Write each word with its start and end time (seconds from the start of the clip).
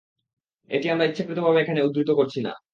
এটি 0.71 0.87
আমরা 0.89 1.05
ইচ্ছাকৃতভাবে 1.05 1.59
এখানে 1.61 1.79
উদ্ধৃত 1.81 2.09
করছি 2.19 2.39
না। 2.41 2.53